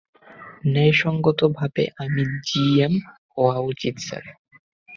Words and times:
ন্যায়সঙ্গত 0.65 1.39
ভাবে, 1.57 1.83
আমি 2.03 2.23
জিএম 2.47 2.93
হওয়া 3.33 3.57
উচিত, 3.71 3.95
স্যার। 3.99 4.23